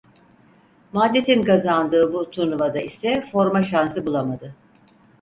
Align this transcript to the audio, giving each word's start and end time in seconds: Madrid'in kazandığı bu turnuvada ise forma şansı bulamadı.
Madrid'in 0.93 1.43
kazandığı 1.43 2.13
bu 2.13 2.31
turnuvada 2.31 2.81
ise 2.81 3.25
forma 3.31 3.63
şansı 3.63 4.05
bulamadı. 4.07 4.55